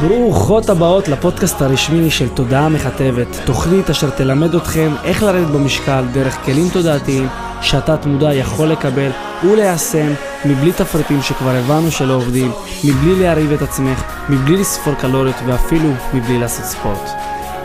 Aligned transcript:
ברוכות 0.00 0.70
הבאות 0.70 1.08
לפודקאסט 1.08 1.62
הרשמי 1.62 2.10
של 2.10 2.28
תודעה 2.28 2.68
מכתבת, 2.68 3.26
תוכנית 3.44 3.90
אשר 3.90 4.10
תלמד 4.10 4.54
אתכם 4.54 4.94
איך 5.04 5.22
לרדת 5.22 5.48
במשקל 5.48 6.04
דרך 6.12 6.44
כלים 6.44 6.68
תודעתיים 6.72 7.28
שהתת 7.60 8.06
מודע 8.06 8.34
יכול 8.34 8.68
לקבל 8.68 9.10
וליישם 9.44 10.12
מבלי 10.44 10.72
תפריטים 10.72 11.22
שכבר 11.22 11.50
הבנו 11.50 11.90
שלא 11.90 12.14
עובדים, 12.14 12.52
מבלי 12.84 13.22
להרעיב 13.22 13.52
את 13.52 13.62
עצמך, 13.62 14.02
מבלי 14.28 14.56
לספור 14.56 14.94
קלוריות 14.94 15.36
ואפילו 15.46 15.90
מבלי 16.14 16.38
לעשות 16.38 16.64
ספורט. 16.64 17.10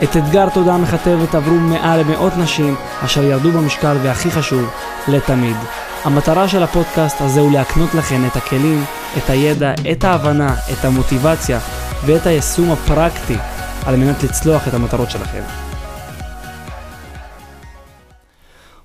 את 0.04 0.18
אתגר 0.18 0.50
תודעה 0.50 0.78
מכתבת 0.78 1.36
עברו 1.36 1.56
מעל 1.56 2.00
למאות 2.00 2.38
נשים 2.38 2.76
אשר 3.06 3.24
ירדו 3.24 3.52
במשקל 3.52 3.98
והכי 4.04 4.32
חשוב, 4.32 4.70
לתמיד. 5.08 5.56
המטרה 6.04 6.48
של 6.48 6.64
הפודקאסט 6.64 7.22
הזה 7.22 7.40
הוא 7.40 7.52
להקנות 7.52 7.94
לכם 7.94 8.22
את 8.28 8.36
הכלים, 8.36 8.84
את 9.18 9.30
הידע, 9.30 9.74
את 9.92 10.04
ההבנה, 10.04 10.56
את 10.74 10.86
המוטיבציה 10.86 11.60
ואת 12.06 12.26
היישום 12.26 12.72
הפרקטי 12.72 13.36
על 13.86 13.96
מנת 13.96 14.24
לצלוח 14.24 14.68
את 14.68 14.74
המטרות 14.74 15.12
שלכם. 15.12 15.42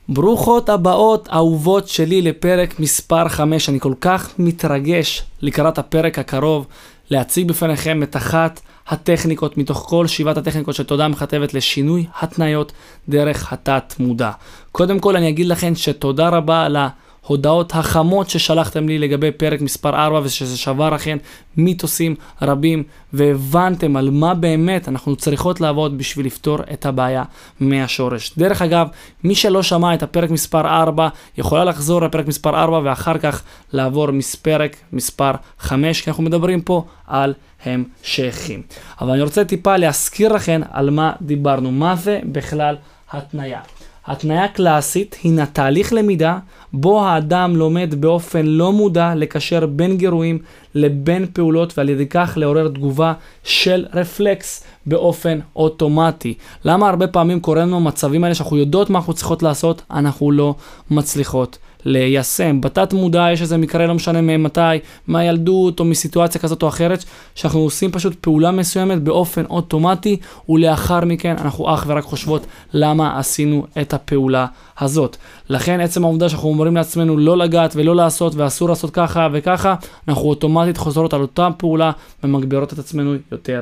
ברוכות 0.09 0.69
הבאות 0.69 1.29
אהובות 1.33 1.89
שלי 1.89 2.23
לפרק 2.23 2.81
מספר 2.81 3.29
5. 3.29 3.69
אני 3.69 3.81
כל 3.81 3.95
כך 4.01 4.31
מתרגש 4.39 5.23
לקראת 5.43 5.79
הפרק 5.79 6.19
הקרוב 6.19 6.67
להציג 7.11 7.49
בפניכם 7.49 8.03
את 8.03 8.17
אחת 8.17 8.61
הטכניקות 8.89 9.59
מתוך 9.59 9.87
כל 9.89 10.07
שבעת 10.07 10.37
הטכניקות 10.37 10.75
של 10.75 10.85
תודה 10.85 11.09
מכתבת 11.09 11.55
לשינוי 11.55 12.07
התניות 12.21 12.73
דרך 13.09 13.53
התת 13.53 13.95
מודע. 13.99 14.31
קודם 14.73 14.99
כל 14.99 15.17
אני 15.17 15.29
אגיד 15.29 15.47
לכם 15.47 15.75
שתודה 15.75 16.29
רבה 16.29 16.65
על 16.65 16.77
ההודעות 17.25 17.75
החמות 17.75 18.31
ששלחתם 18.31 18.89
לי 18.89 18.99
לגבי 18.99 19.31
פרק 19.31 19.61
מספר 19.61 19.89
4 19.89 20.21
ושזה 20.25 20.59
שבר 20.59 20.91
לכם 20.91 21.17
מיתוסים 21.57 22.15
רבים 22.43 22.83
והבנתם 23.13 23.97
על 23.97 24.11
מה 24.11 24.35
באמת 24.35 24.89
אנחנו 24.89 25.17
צריכות 25.17 25.61
לעבוד 25.61 25.99
בשביל 25.99 26.27
לפתור 26.27 26.59
את 26.73 26.87
הבעיה 26.87 27.23
מהשורש. 27.61 28.33
דרך 28.39 28.63
אגב, 28.63 28.89
מי 29.25 29.35
שלא 29.35 29.63
שמע 29.63 29.95
את 29.95 30.03
הפרק 30.03 30.31
מספר 30.31 30.67
4 30.67 31.09
יכולה 31.39 31.65
לחזור 31.65 32.03
לפרק 32.03 32.27
מספר 32.27 32.63
4 32.63 32.81
ואחר 32.85 33.19
כך 33.19 33.43
לעבור 33.73 34.11
מספרק 34.11 34.77
מספר 34.93 35.31
5 35.59 36.03
כי 36.03 36.11
אנחנו 36.11 36.23
מדברים 36.23 36.63
פה 36.63 36.85
על 37.07 37.35
המשכים. 37.65 38.63
אבל 39.01 39.11
אני 39.11 39.23
רוצה 39.23 39.45
טיפה 39.45 39.77
להזכיר 39.77 40.33
לכם 40.33 40.61
על 40.71 40.91
מה 40.91 41.13
דיברנו, 41.21 41.73
מה 41.73 41.97
זה 41.97 42.21
בכלל 42.25 42.77
התניה. 43.13 43.61
התניה 44.07 44.49
קלאסית 44.49 45.17
הינה 45.23 45.47
תהליך 45.47 45.93
למידה 45.93 46.39
בו 46.73 47.07
האדם 47.07 47.57
לומד 47.57 47.95
באופן 48.01 48.47
לא 48.47 48.73
מודע 48.73 49.15
לקשר 49.15 49.67
בין 49.67 49.97
גירויים 49.97 50.39
לבין 50.75 51.27
פעולות 51.33 51.79
ועל 51.79 51.89
ידי 51.89 52.07
כך 52.07 52.33
לעורר 52.37 52.69
תגובה 52.69 53.13
של 53.45 53.87
רפלקס 53.95 54.65
באופן 54.87 55.39
אוטומטי. 55.57 56.35
למה 56.65 56.89
הרבה 56.89 57.07
פעמים 57.07 57.41
קורה 57.41 57.61
לנו 57.61 57.81
מצבים 57.81 58.25
האלה 58.25 58.35
שאנחנו 58.35 58.57
יודעות 58.57 58.91
מה 58.91 58.99
אנחנו 58.99 59.15
צריכות 59.15 59.43
לעשות, 59.43 59.83
אנחנו 59.91 60.31
לא 60.31 60.55
מצליחות 60.91 61.59
ליישם. 61.85 62.61
בתת 62.61 62.93
מודע 62.93 63.27
יש 63.33 63.43
איזה 63.43 63.57
מקרה, 63.57 63.87
לא 63.87 63.95
משנה 63.95 64.21
ממתי, 64.21 64.61
מהילדות 65.07 65.81
או 65.81 65.85
מסיטואציה 65.85 66.41
כזאת 66.41 66.63
או 66.63 66.69
אחרת, 66.69 67.05
שאנחנו 67.35 67.61
עושים 67.61 67.91
פשוט 67.93 68.15
פעולה 68.15 68.51
מסוימת 68.51 69.03
באופן 69.03 69.45
אוטומטי, 69.45 70.17
ולאחר 70.49 71.05
מכן 71.05 71.37
אנחנו 71.41 71.75
אך 71.75 71.85
ורק 71.89 72.05
חושבות 72.05 72.47
למה 72.73 73.19
עשינו 73.19 73.67
את 73.81 73.95
הפעולה 73.95 74.47
הזאת. 74.81 75.17
לכן 75.49 75.81
עצם 75.81 76.05
העובדה 76.05 76.29
שאנחנו 76.29 76.49
אומרים 76.49 76.77
לעצמנו 76.77 77.17
לא 77.17 77.37
לגעת 77.37 77.73
ולא 77.77 77.97
לעשות 77.97 78.35
ואסור 78.35 78.69
לעשות 78.69 78.91
ככה 78.91 79.29
וככה, 79.33 79.75
אנחנו 80.09 80.23
אוטומטית 80.23 80.77
חוזרות 80.77 81.15
על 81.15 81.21
אותה 81.21 81.49
פעולה 81.57 81.93
ומגבירות 82.25 82.73
את 82.73 82.79
עצמנו 82.79 83.15
יותר 83.33 83.61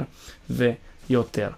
ויותר. 0.51 1.49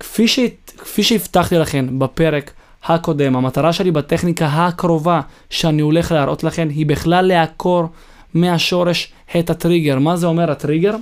כפי, 0.00 0.28
ש... 0.28 0.38
כפי 0.78 1.02
שהבטחתי 1.02 1.58
לכם 1.58 1.98
בפרק, 1.98 2.50
הקודם, 2.84 3.36
המטרה 3.36 3.72
שלי 3.72 3.90
בטכניקה 3.90 4.46
הקרובה 4.46 5.20
שאני 5.50 5.82
הולך 5.82 6.12
להראות 6.12 6.44
לכם 6.44 6.68
היא 6.70 6.86
בכלל 6.86 7.26
לעקור 7.26 7.84
מהשורש 8.34 9.12
את 9.38 9.50
הטריגר. 9.50 9.98
מה 9.98 10.16
זה 10.16 10.26
אומר 10.26 10.50
הטריגר? 10.50 10.94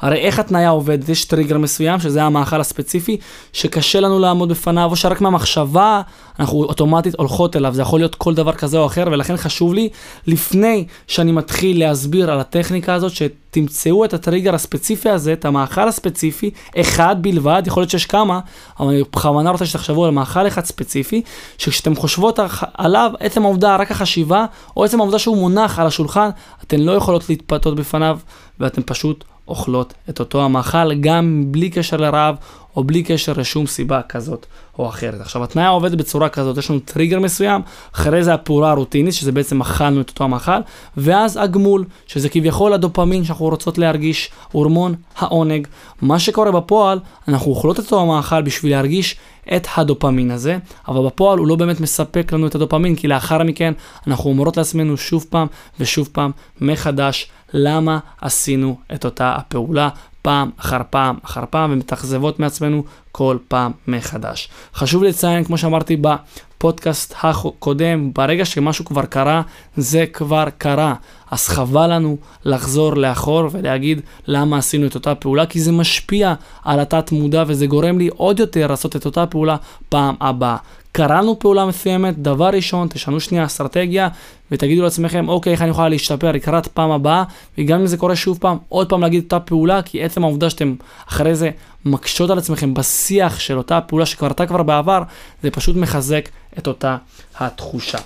הרי 0.00 0.16
איך 0.16 0.38
התניה 0.38 0.70
עובדת? 0.70 1.08
יש 1.08 1.24
טריגר 1.24 1.58
מסוים, 1.58 2.00
שזה 2.00 2.22
המאכל 2.22 2.60
הספציפי, 2.60 3.16
שקשה 3.52 4.00
לנו 4.00 4.18
לעמוד 4.18 4.48
בפניו, 4.48 4.90
או 4.90 4.96
שרק 4.96 5.20
מהמחשבה 5.20 6.02
אנחנו 6.38 6.64
אוטומטית 6.64 7.14
הולכות 7.18 7.56
אליו. 7.56 7.74
זה 7.74 7.82
יכול 7.82 8.00
להיות 8.00 8.14
כל 8.14 8.34
דבר 8.34 8.52
כזה 8.52 8.78
או 8.78 8.86
אחר, 8.86 9.04
ולכן 9.10 9.36
חשוב 9.36 9.74
לי, 9.74 9.88
לפני 10.26 10.86
שאני 11.06 11.32
מתחיל 11.32 11.78
להסביר 11.78 12.30
על 12.30 12.40
הטכניקה 12.40 12.94
הזאת, 12.94 13.12
שתמצאו 13.12 14.04
את 14.04 14.14
הטריגר 14.14 14.54
הספציפי 14.54 15.08
הזה, 15.08 15.32
את 15.32 15.44
המאכל 15.44 15.88
הספציפי, 15.88 16.50
אחד 16.76 17.16
בלבד, 17.20 17.62
יכול 17.66 17.80
להיות 17.80 17.90
שיש 17.90 18.06
כמה, 18.06 18.40
אבל 18.80 18.88
אני 18.88 19.02
בכוונה 19.12 19.50
רוצה 19.50 19.66
שתחשבו 19.66 20.04
על 20.04 20.10
מאכל 20.10 20.46
אחד 20.46 20.64
ספציפי, 20.64 21.22
שכשאתם 21.58 21.96
חושבות 21.96 22.38
עליו, 22.74 23.12
עצם 23.20 23.42
העובדה, 23.42 23.76
רק 23.76 23.90
החשיבה, 23.90 24.46
או 24.76 24.84
עצם 24.84 25.00
העובדה 25.00 25.18
שהוא 25.18 25.36
מונח 25.36 25.78
על 25.78 25.86
השולחן, 25.86 26.30
אתן 26.62 26.80
לא 26.80 26.92
יכולות 26.92 27.28
להתפתות 27.28 27.76
בפניו, 27.76 28.18
ואתן 28.60 28.82
פשוט 28.86 29.24
אוכלות 29.48 29.94
את 30.08 30.20
אותו 30.20 30.44
המאכל 30.44 30.94
גם 30.94 31.44
בלי 31.46 31.70
קשר 31.70 31.96
לרעב 31.96 32.34
או 32.78 32.84
בלי 32.84 33.02
קשר 33.02 33.32
לשום 33.36 33.66
סיבה 33.66 34.00
כזאת 34.02 34.46
או 34.78 34.88
אחרת. 34.88 35.20
עכשיו 35.20 35.44
התניה 35.44 35.68
עובדת 35.68 35.98
בצורה 35.98 36.28
כזאת, 36.28 36.58
יש 36.58 36.70
לנו 36.70 36.78
טריגר 36.78 37.20
מסוים, 37.20 37.62
אחרי 37.94 38.24
זה 38.24 38.34
הפעולה 38.34 38.70
הרוטינית, 38.70 39.14
שזה 39.14 39.32
בעצם 39.32 39.60
אכלנו 39.60 40.00
את 40.00 40.08
אותו 40.08 40.24
המאכל, 40.24 40.60
ואז 40.96 41.38
הגמול, 41.42 41.84
שזה 42.06 42.28
כביכול 42.28 42.72
הדופמין 42.72 43.24
שאנחנו 43.24 43.48
רוצות 43.48 43.78
להרגיש, 43.78 44.30
הורמון 44.52 44.94
העונג. 45.16 45.66
מה 46.02 46.18
שקורה 46.18 46.52
בפועל, 46.52 47.00
אנחנו 47.28 47.50
אוכלות 47.50 47.80
את 47.80 47.84
אותו 47.84 48.00
המאכל 48.00 48.42
בשביל 48.42 48.72
להרגיש 48.72 49.16
את 49.56 49.66
הדופמין 49.76 50.30
הזה, 50.30 50.58
אבל 50.88 51.06
בפועל 51.06 51.38
הוא 51.38 51.46
לא 51.46 51.56
באמת 51.56 51.80
מספק 51.80 52.32
לנו 52.32 52.46
את 52.46 52.54
הדופמין, 52.54 52.96
כי 52.96 53.08
לאחר 53.08 53.42
מכן 53.42 53.72
אנחנו 54.06 54.30
אומרות 54.30 54.56
לעצמנו 54.56 54.96
שוב 54.96 55.26
פעם 55.30 55.46
ושוב 55.80 56.08
פעם 56.12 56.30
מחדש, 56.60 57.30
למה 57.52 57.98
עשינו 58.20 58.76
את 58.94 59.04
אותה 59.04 59.34
הפעולה 59.36 59.88
פעם 60.22 60.50
אחר 60.56 60.80
פעם 60.90 61.16
אחר 61.24 61.44
פעם 61.50 61.72
ומתאכזבות 61.72 62.40
מעצמנו 62.40 62.84
כל 63.12 63.36
פעם 63.48 63.72
מחדש. 63.88 64.48
חשוב 64.74 65.02
לציין, 65.02 65.44
כמו 65.44 65.58
שאמרתי 65.58 65.96
בפודקאסט 65.96 67.14
הקודם, 67.22 68.10
ברגע 68.14 68.44
שמשהו 68.44 68.84
כבר 68.84 69.04
קרה, 69.04 69.42
זה 69.76 70.04
כבר 70.12 70.44
קרה. 70.58 70.94
אז 71.30 71.48
חבל 71.48 71.92
לנו 71.94 72.16
לחזור 72.44 72.96
לאחור 72.96 73.48
ולהגיד 73.50 74.00
למה 74.26 74.58
עשינו 74.58 74.86
את 74.86 74.94
אותה 74.94 75.14
פעולה, 75.14 75.46
כי 75.46 75.60
זה 75.60 75.72
משפיע 75.72 76.34
על 76.64 76.80
התת 76.80 77.12
מודע 77.12 77.44
וזה 77.46 77.66
גורם 77.66 77.98
לי 77.98 78.08
עוד 78.16 78.40
יותר 78.40 78.66
לעשות 78.66 78.96
את 78.96 79.06
אותה 79.06 79.26
פעולה 79.26 79.56
פעם 79.88 80.14
הבאה. 80.20 80.56
קראנו 80.92 81.38
פעולה 81.38 81.66
מסוימת, 81.66 82.18
דבר 82.18 82.48
ראשון, 82.48 82.88
תשנו 82.88 83.20
שנייה 83.20 83.44
אסטרטגיה 83.44 84.08
ותגידו 84.50 84.82
לעצמכם, 84.82 85.28
אוקיי, 85.28 85.52
איך 85.52 85.62
אני 85.62 85.70
יכולה 85.70 85.88
להשתפר 85.88 86.32
לקראת 86.32 86.66
פעם 86.66 86.90
הבאה, 86.90 87.24
וגם 87.58 87.80
אם 87.80 87.86
זה 87.86 87.96
קורה 87.96 88.16
שוב 88.16 88.38
פעם, 88.40 88.56
עוד 88.68 88.88
פעם 88.88 89.00
להגיד 89.00 89.22
אותה 89.22 89.40
פעולה, 89.40 89.82
כי 89.82 90.04
עצם 90.04 90.24
העובדה 90.24 90.50
שאתם 90.50 90.74
אחרי 91.08 91.34
זה 91.34 91.50
מקשות 91.84 92.30
על 92.30 92.38
עצמכם 92.38 92.74
בשיח 92.74 93.40
של 93.40 93.58
אותה 93.58 93.80
פעולה 93.80 94.06
שקרתה 94.06 94.46
כבר 94.46 94.62
בעבר, 94.62 95.02
זה 95.42 95.50
פשוט 95.50 95.76
מחזק 95.76 96.28
את 96.58 96.66
אותה 96.66 96.96
התחושה. 97.38 97.98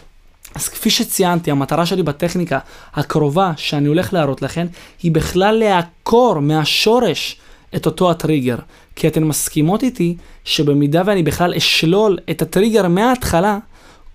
אז 0.55 0.69
כפי 0.69 0.91
שציינתי, 0.91 1.51
המטרה 1.51 1.87
שלי 1.87 2.03
בטכניקה 2.03 2.59
הקרובה 2.95 3.53
שאני 3.57 3.89
הולך 3.89 4.13
להראות 4.13 4.43
לכם, 4.43 4.67
היא 5.03 5.13
בכלל 5.13 5.55
לעקור 5.55 6.41
מהשורש 6.41 7.37
את 7.77 7.87
אותו 7.87 8.11
הטריגר. 8.11 8.57
כי 8.97 9.09
אתן 9.09 9.25
מסכימות 9.25 9.83
איתי 9.83 10.17
שבמידה 10.45 11.03
ואני 11.07 11.23
בכלל 11.23 11.55
אשלול 11.55 12.19
את 12.31 12.43
הטריגר 12.43 12.89
מההתחלה, 12.89 13.59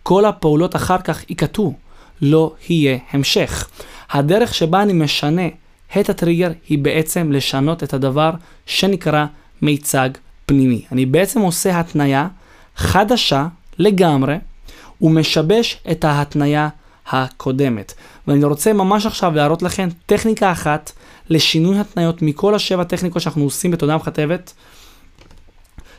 כל 0.04 0.26
הפעולות 0.26 0.76
אחר 0.76 0.98
כך 0.98 1.30
ייקטעו. 1.30 1.74
לא 2.22 2.54
יהיה 2.70 2.98
המשך. 3.12 3.68
הדרך 4.10 4.54
שבה 4.54 4.82
אני 4.82 4.94
משנה 4.94 5.48
את 6.00 6.10
הטריגר 6.10 6.52
היא 6.70 6.80
בעצם 6.80 7.32
לשנות 7.32 7.84
את 7.84 7.94
הדבר 7.94 8.32
שנקרא 8.66 9.26
מיצג 9.62 10.10
פנימי. 10.46 10.86
אני 10.92 11.06
בעצם 11.06 11.42
עושה 11.42 11.80
התניה 11.80 12.28
חדשה 12.76 13.48
לגמרי 13.80 14.36
ומשבש 15.02 15.78
את 15.92 16.06
ההתניה 16.06 16.70
הקודמת. 17.12 17.94
ואני 18.28 18.46
רוצה 18.46 18.74
ממש 18.74 19.06
עכשיו 19.06 19.36
להראות 19.36 19.62
לכם 19.62 19.90
טכניקה 20.06 20.52
אחת 20.52 20.92
לשינוי 21.30 21.80
התניות 21.80 22.22
מכל 22.22 22.56
השבע 22.56 22.84
טכניקות 22.84 23.22
שאנחנו 23.22 23.44
עושים 23.44 23.72
בתודעה 23.72 23.98
מכתבת, 23.98 24.54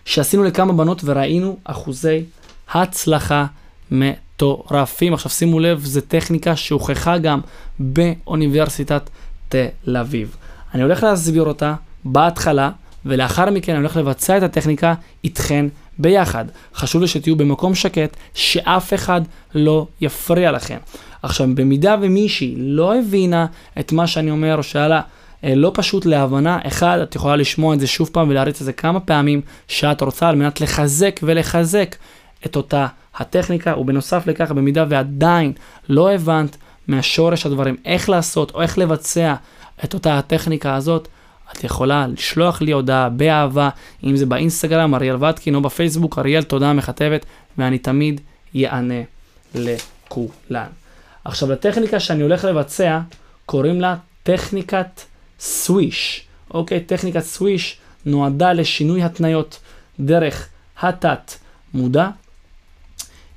שעשינו 0.04 0.44
לכמה 0.44 0.72
בנות 0.72 1.00
וראינו 1.04 1.58
אחוזי 1.64 2.24
הצלחה 2.72 3.46
מטורפים. 3.90 5.14
עכשיו 5.14 5.30
שימו 5.30 5.60
לב, 5.60 5.84
זו 5.84 6.00
טכניקה 6.00 6.56
שהוכחה 6.56 7.18
גם 7.18 7.40
באוניברסיטת 7.78 9.10
תל 9.48 9.96
אביב. 10.00 10.36
אני 10.74 10.82
הולך 10.82 11.02
להסביר 11.02 11.42
אותה 11.42 11.74
בהתחלה, 12.04 12.70
ולאחר 13.06 13.50
מכן 13.50 13.72
אני 13.72 13.80
הולך 13.80 13.96
לבצע 13.96 14.38
את 14.38 14.42
הטכניקה 14.42 14.94
איתכן 15.24 15.66
ביחד. 15.98 16.44
חשוב 16.74 17.02
לי 17.02 17.08
שתהיו 17.08 17.36
במקום 17.36 17.74
שקט, 17.74 18.16
שאף 18.34 18.94
אחד 18.94 19.20
לא 19.54 19.86
יפריע 20.00 20.52
לכם. 20.52 20.78
עכשיו, 21.22 21.48
במידה 21.54 21.96
ומישהי 22.00 22.54
לא 22.58 22.98
הבינה 22.98 23.46
את 23.80 23.92
מה 23.92 24.06
שאני 24.06 24.30
אומר, 24.30 24.56
או 24.56 24.62
שהיה 24.62 25.00
אה, 25.44 25.54
לא 25.54 25.70
פשוט 25.74 26.06
להבנה, 26.06 26.58
אחד, 26.66 26.98
את 27.02 27.14
יכולה 27.14 27.36
לשמוע 27.36 27.74
את 27.74 27.80
זה 27.80 27.86
שוב 27.86 28.10
פעם 28.12 28.28
ולהריץ 28.28 28.60
את 28.60 28.64
זה 28.64 28.72
כמה 28.72 29.00
פעמים 29.00 29.40
שאת 29.68 30.00
רוצה, 30.02 30.28
על 30.28 30.36
מנת 30.36 30.60
לחזק 30.60 31.20
ולחזק 31.22 31.96
את 32.46 32.56
אותה 32.56 32.86
הטכניקה, 33.16 33.78
ובנוסף 33.78 34.26
לכך, 34.26 34.50
במידה 34.50 34.84
ועדיין 34.88 35.52
לא 35.88 36.10
הבנת 36.12 36.56
מהשורש 36.88 37.46
הדברים 37.46 37.76
איך 37.84 38.08
לעשות 38.08 38.54
או 38.54 38.62
איך 38.62 38.78
לבצע 38.78 39.34
את 39.84 39.94
אותה 39.94 40.18
הטכניקה 40.18 40.74
הזאת, 40.74 41.08
את 41.52 41.64
יכולה 41.64 42.06
לשלוח 42.06 42.62
לי 42.62 42.72
הודעה 42.72 43.08
באהבה, 43.08 43.68
אם 44.04 44.16
זה 44.16 44.26
באינסטגרם, 44.26 44.94
אריאל 44.94 45.24
ודקין, 45.24 45.54
או 45.54 45.60
בפייסבוק, 45.60 46.18
אריאל 46.18 46.42
תודה 46.42 46.72
מכתבת, 46.72 47.26
ואני 47.58 47.78
תמיד 47.78 48.20
יענה 48.54 49.02
לכולן. 49.54 50.66
עכשיו, 51.24 51.52
לטכניקה 51.52 52.00
שאני 52.00 52.22
הולך 52.22 52.44
לבצע, 52.44 53.00
קוראים 53.46 53.80
לה 53.80 53.96
טכניקת 54.22 55.00
סוויש. 55.40 56.24
אוקיי? 56.50 56.80
טכניקת 56.80 57.20
סוויש 57.20 57.78
נועדה 58.06 58.52
לשינוי 58.52 59.02
התניות 59.02 59.60
דרך 60.00 60.48
התת 60.80 61.34
מודע. 61.74 62.08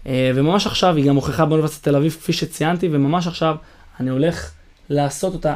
אה, 0.08 0.32
וממש 0.36 0.68
עכשיו 0.68 0.96
היא 0.96 1.06
גם 1.06 1.16
הוכחה 1.16 1.46
באוניברסיטת 1.46 1.84
תל 1.84 1.96
אביב, 1.96 2.12
כפי 2.12 2.34
שציינתי, 2.34 2.90
וממש 2.92 3.28
עכשיו 3.28 3.56
אני 4.00 4.10
הולך 4.10 4.52
לעשות 4.90 5.34
אותה 5.34 5.56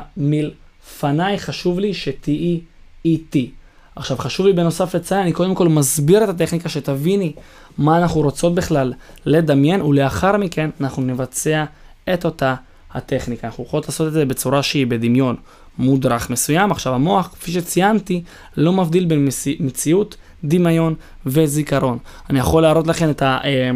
מלפניי, 0.86 1.40
חשוב 1.40 1.80
לי 1.80 1.94
שתהיי 1.94 2.60
איתי. 3.06 3.52
עכשיו 3.96 4.18
חשוב 4.18 4.46
לי 4.46 4.54
בנוסף 4.54 4.96
לציין, 4.96 5.22
אני 5.22 5.32
קודם 5.32 5.56
כל 5.56 5.68
מסביר 5.68 6.24
את 6.24 6.30
הטכניקה, 6.30 6.70
שתביני 6.70 7.34
מה 7.78 7.98
אנחנו 7.98 8.22
רוצות 8.22 8.56
בכלל 8.56 8.94
לדמיין, 9.26 9.82
ולאחר 9.82 10.38
מכן 10.38 10.70
אנחנו 10.82 11.04
נבצע 11.04 11.66
את 12.14 12.26
אותה 12.26 12.56
הטכניקה. 12.94 13.48
אנחנו 13.48 13.64
יכולות 13.64 13.86
לעשות 13.86 14.08
את 14.08 14.14
זה 14.14 14.26
בצורה 14.26 14.64
שהיא 14.64 14.88
בדמיון 14.88 15.36
מודרך 15.78 16.30
מסוים. 16.30 16.72
עכשיו 16.72 16.94
המוח, 16.94 17.28
כפי 17.28 17.52
שציינתי, 17.52 18.24
לא 18.58 18.74
מבדיל 18.74 19.06
בין 19.06 19.28
מציאות, 19.60 20.16
דמיון 20.44 20.96
וזיכרון. 21.26 21.98
אני 22.30 22.40
יכול 22.40 22.62
להראות 22.62 22.88
לכם 22.88 23.10
את 23.10 23.22
ה... 23.22 23.38
אה, 23.44 23.70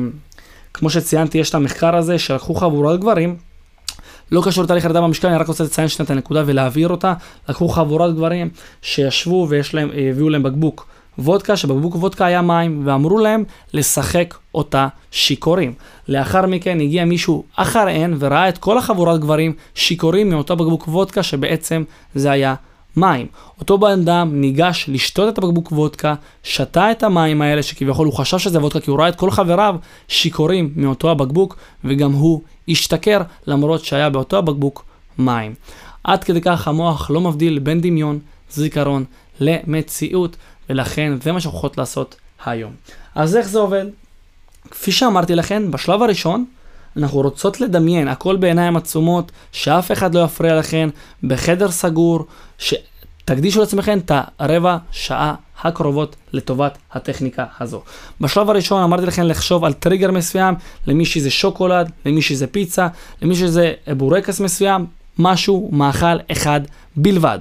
כמו 0.74 0.90
שציינתי, 0.90 1.38
יש 1.38 1.50
את 1.50 1.56
המחקר 1.56 1.96
הזה 1.96 2.20
שלקחו 2.20 2.56
חבורת 2.56 3.00
גברים, 3.00 3.36
לא 4.32 4.42
קשור 4.46 4.64
לתהליך 4.64 4.84
ירידה 4.84 5.02
במשקל, 5.02 5.28
אני 5.28 5.38
רק 5.38 5.48
רוצה 5.48 5.64
לציין 5.64 5.88
שנייה 5.88 6.06
את 6.06 6.12
הנקודה 6.12 6.44
ולהעביר 6.46 6.90
אותה. 6.90 7.14
לקחו 7.50 7.68
חבורת 7.68 8.16
גברים 8.16 8.50
שישבו 8.82 9.48
ויש 9.50 9.74
להם, 9.74 9.90
הביאו 10.10 10.30
להם 10.30 10.44
בקבוק 10.44 10.88
וודקה, 11.20 11.58
שבקבוק 11.58 11.96
וודקה 11.96 12.26
היה 12.26 12.42
מים, 12.42 12.82
ואמרו 12.86 13.20
להם 13.20 13.44
לשחק 13.74 14.36
אותה 14.56 14.88
שיכורים. 15.12 15.74
לאחר 16.08 16.46
מכן 16.46 16.80
הגיע 16.80 17.06
מישהו 17.06 17.44
אחריהן 17.56 18.16
וראה 18.20 18.50
את 18.50 18.58
כל 18.58 18.78
החבורת 18.78 19.20
גברים 19.20 19.54
שיכורים 19.76 20.30
מאותו 20.30 20.56
בקבוק 20.56 20.88
וודקה, 20.88 21.24
שבעצם 21.24 21.84
זה 22.16 22.32
היה 22.32 22.56
מים. 22.98 23.28
אותו 23.60 23.78
בן 23.78 24.02
אדם 24.02 24.42
ניגש 24.42 24.86
לשתות 24.88 25.34
את 25.34 25.38
הבקבוק 25.38 25.72
וודקה, 25.72 26.16
שתה 26.44 26.92
את 26.92 27.04
המים 27.04 27.42
האלה, 27.42 27.64
שכביכול 27.64 28.06
הוא 28.06 28.14
חשב 28.14 28.38
שזה 28.38 28.60
וודקה, 28.60 28.80
כי 28.80 28.92
הוא 28.92 29.00
ראה 29.00 29.10
את 29.10 29.16
כל 29.16 29.32
חבריו 29.32 29.76
שיכורים 30.08 30.74
מאותו 30.76 31.12
הבקבוק, 31.12 31.58
וגם 31.84 32.12
הוא 32.12 32.42
השתכר, 32.68 33.22
למרות 33.48 33.86
שהיה 33.86 34.10
באותו 34.10 34.38
הבקבוק 34.38 34.86
מים. 35.18 35.54
עד 36.04 36.24
כדי 36.24 36.42
כך 36.42 36.68
המוח 36.68 37.12
לא 37.12 37.22
מבדיל 37.22 37.60
בין 37.60 37.82
דמיון, 37.82 38.20
זיכרון, 38.52 39.06
למציאות, 39.40 40.36
ולכן 40.70 41.14
זה 41.22 41.32
מה 41.32 41.42
שאנחנו 41.42 41.58
יכולות 41.58 41.78
לעשות 41.78 42.16
היום. 42.46 42.72
אז 43.16 43.36
איך 43.36 43.48
זה 43.48 43.60
עובד? 43.60 43.86
כפי 44.72 44.92
שאמרתי 44.92 45.36
לכם, 45.36 45.72
בשלב 45.72 46.04
הראשון, 46.04 46.46
אנחנו 46.98 47.22
רוצות 47.22 47.62
לדמיין, 47.62 48.08
הכל 48.08 48.36
בעיניים 48.36 48.78
עצומות, 48.78 49.32
שאף 49.52 49.92
אחד 49.92 50.16
לא 50.16 50.24
יפריע 50.24 50.60
לכם, 50.60 50.90
בחדר 51.24 51.72
סגור, 51.72 52.26
שתקדישו 52.58 53.60
לעצמכם 53.60 54.00
את 54.06 54.12
הרבע 54.40 54.78
שעה 54.92 55.36
הקרובות 55.64 56.16
לטובת 56.34 56.78
הטכניקה 56.92 57.46
הזו. 57.60 57.82
בשלב 58.22 58.50
הראשון 58.50 58.84
אמרתי 58.84 59.06
לכם 59.06 59.24
לחשוב 59.24 59.66
על 59.66 59.74
טריגר 59.74 60.12
מסוים, 60.12 60.56
למי 60.88 61.06
שזה 61.06 61.30
שוקולד, 61.30 61.92
למי 62.06 62.22
שזה 62.22 62.48
פיצה, 62.48 62.88
למי 63.22 63.36
שזה 63.36 63.74
בורקס 63.98 64.40
מסוים, 64.40 64.86
משהו, 65.20 65.70
מאכל 65.72 66.18
אחד 66.32 66.62
בלבד. 66.96 67.40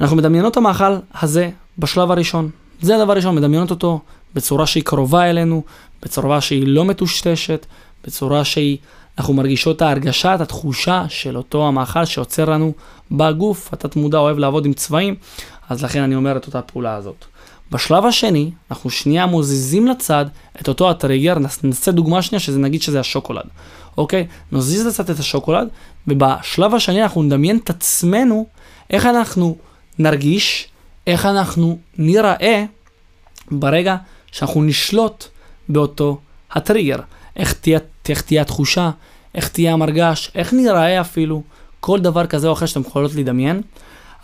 אנחנו 0.00 0.16
מדמיינות 0.16 0.52
את 0.52 0.56
המאכל 0.56 0.96
הזה 1.20 1.50
בשלב 1.78 2.10
הראשון. 2.10 2.50
זה 2.80 2.96
הדבר 2.96 3.12
הראשון, 3.12 3.34
מדמיינות 3.34 3.70
אותו 3.70 4.00
בצורה 4.34 4.66
שהיא 4.66 4.82
קרובה 4.82 5.30
אלינו, 5.30 5.62
בצורה 6.02 6.40
שהיא 6.40 6.66
לא 6.66 6.84
מטושטשת, 6.84 7.66
בצורה 8.06 8.44
שהיא, 8.44 8.78
אנחנו 9.18 9.34
מרגישות 9.34 9.82
ההרגשה, 9.82 10.34
את 10.34 10.40
התחושה 10.40 11.04
של 11.08 11.36
אותו 11.36 11.68
המאכל 11.68 12.04
שעוצר 12.04 12.44
לנו 12.44 12.72
בגוף. 13.10 13.72
התת 13.72 13.96
מודע 13.96 14.18
אוהב 14.18 14.38
לעבוד 14.38 14.66
עם 14.66 14.72
צבעים, 14.72 15.14
אז 15.68 15.84
לכן 15.84 16.02
אני 16.02 16.14
אומר 16.14 16.36
את 16.36 16.46
אותה 16.46 16.62
פעולה 16.62 16.94
הזאת. 16.94 17.24
בשלב 17.70 18.04
השני, 18.04 18.50
אנחנו 18.70 18.90
שנייה 18.90 19.26
מוזיזים 19.26 19.86
לצד 19.86 20.26
את 20.60 20.68
אותו 20.68 20.90
הטריגר, 20.90 21.36
נעשה 21.62 21.92
דוגמה 21.92 22.22
שנייה, 22.22 22.40
שזה 22.40 22.58
נגיד 22.58 22.82
שזה 22.82 23.00
השוקולד, 23.00 23.44
אוקיי? 23.98 24.26
נזיז 24.52 24.86
לצד 24.86 25.10
את 25.10 25.18
השוקולד, 25.18 25.68
ובשלב 26.08 26.74
השני 26.74 27.02
אנחנו 27.02 27.22
נדמיין 27.22 27.56
את 27.56 27.70
עצמנו, 27.70 28.46
איך 28.90 29.06
אנחנו 29.06 29.56
נרגיש, 29.98 30.68
איך 31.06 31.26
אנחנו 31.26 31.78
ניראה 31.98 32.64
ברגע 33.50 33.96
שאנחנו 34.32 34.62
נשלוט 34.62 35.24
באותו 35.68 36.18
הטריגר. 36.50 36.98
איך 37.36 37.52
תהיה, 37.52 37.78
איך 38.10 38.22
תהיה 38.22 38.42
התחושה, 38.42 38.90
איך 39.34 39.48
תהיה 39.48 39.72
המרגש, 39.72 40.30
איך 40.34 40.52
נראה 40.52 41.00
אפילו, 41.00 41.42
כל 41.80 42.00
דבר 42.00 42.26
כזה 42.26 42.48
או 42.48 42.52
אחר 42.52 42.66
שאתם 42.66 42.80
יכולות 42.80 43.14
לדמיין. 43.14 43.62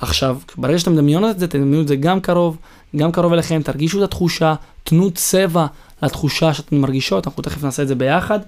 עכשיו, 0.00 0.38
ברגע 0.56 0.78
שאתם 0.78 0.92
מדמיינות 0.92 1.30
את 1.30 1.38
זה, 1.38 1.48
תדמיינו 1.48 1.80
את 1.80 1.88
זה 1.88 1.96
גם 1.96 2.20
קרוב, 2.20 2.56
גם 2.96 3.12
קרוב 3.12 3.32
אליכם, 3.32 3.62
תרגישו 3.62 3.98
את 3.98 4.02
התחושה, 4.02 4.54
תנו 4.84 5.10
צבע 5.10 5.66
לתחושה 6.02 6.54
שאתן 6.54 6.76
מרגישות, 6.76 7.26
אנחנו 7.26 7.42
תכף 7.42 7.64
נעשה 7.64 7.82
את 7.82 7.88
זה 7.88 7.94
ביחד. 7.94 8.38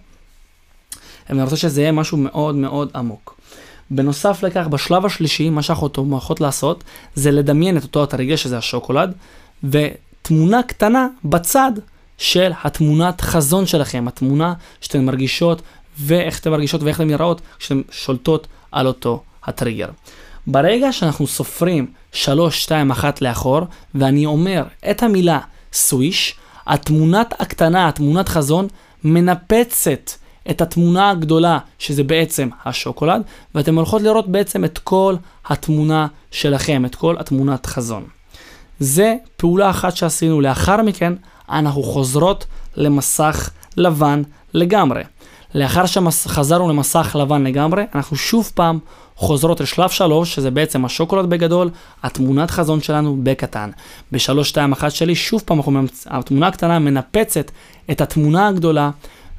אני 1.31 1.42
רוצה 1.42 1.56
שזה 1.56 1.80
יהיה 1.80 1.92
משהו 1.92 2.19
מאוד 2.19 2.54
מאוד 2.54 2.90
עמוק. 2.94 3.40
בנוסף 3.90 4.42
לכך, 4.42 4.66
בשלב 4.66 5.06
השלישי, 5.06 5.50
מה 5.50 5.62
שאנחנו 5.62 5.88
הולכות 5.96 6.40
לעשות, 6.40 6.84
זה 7.14 7.30
לדמיין 7.30 7.76
את 7.76 7.82
אותו 7.82 8.02
התרגש, 8.02 8.42
שזה 8.42 8.58
השוקולד, 8.58 9.12
ותמונה 9.64 10.62
קטנה 10.62 11.06
בצד 11.25 11.72
של 12.19 12.52
התמונת 12.64 13.20
חזון 13.20 13.66
שלכם, 13.66 14.08
התמונה 14.08 14.55
שאתן 14.81 15.05
מרגישות 15.05 15.62
ואיך 15.99 16.40
אתן 16.40 16.50
מרגישות 16.50 16.82
ואיך 16.82 16.96
אתן 16.96 17.08
נראות 17.08 17.40
כשאתן 17.58 17.81
שולטות 17.90 18.46
על 18.72 18.87
אותו 18.87 19.22
הטריגר. 19.44 19.88
ברגע 20.46 20.93
שאנחנו 20.93 21.26
סופרים 21.26 21.87
3, 22.12 22.62
2, 22.62 22.90
1 22.90 23.23
לאחור, 23.23 23.61
ואני 23.94 24.26
אומר 24.26 24.64
את 24.90 25.02
המילה 25.02 25.38
סוויש, 25.73 26.37
התמונת 26.66 27.35
הקטנה, 27.40 27.88
התמונת 27.88 28.28
חזון, 28.28 28.68
מנפצת 29.04 30.11
את 30.50 30.61
התמונה 30.61 31.11
הגדולה, 31.11 31.59
שזה 31.78 32.04
בעצם 32.04 32.49
השוקולד, 32.64 33.23
ואתם 33.54 33.75
הולכות 33.75 34.02
לראות 34.02 34.28
בעצם 34.28 34.64
את 34.64 34.78
כל 34.78 35.16
התמונה 35.47 36.06
שלכם, 36.30 36.85
את 36.85 36.94
כל 36.94 37.16
התמונת 37.18 37.66
חזון. 37.66 38.04
זה 38.80 39.14
פעולה 39.37 39.71
אחת 39.71 39.97
שעשינו. 39.97 40.40
לאחר 40.40 40.83
מכן, 40.83 41.12
אנחנו 41.54 41.82
חוזרות 41.82 42.46
למסך 42.76 43.50
לבן 43.76 44.23
לגמרי. 44.54 45.02
לאחר 45.54 45.87
שחזרנו 45.87 46.68
למסך 46.68 47.16
לבן 47.20 47.44
לגמרי, 47.44 47.84
אנחנו 47.94 48.16
שוב 48.16 48.50
פעם 48.54 48.78
חוזרות 49.16 49.61
לשלב 49.61 49.90
3, 49.90 50.34
שזה 50.34 50.50
בעצם 50.50 50.84
השוקולד 50.84 51.30
בגדול, 51.30 51.70
התמונת 52.02 52.50
חזון 52.50 52.80
שלנו 52.80 53.16
בקטן. 53.23 53.70
ב-3, 54.12 54.44
2, 54.44 54.73
1 54.73 54.90
שלי, 54.90 55.14
שוב 55.14 55.42
פעם 55.44 55.61
התמונה 56.06 56.46
הקטנה 56.46 56.78
מנפצת 56.78 57.50
את 57.90 58.00
התמונה 58.00 58.49
הגדולה, 58.49 58.90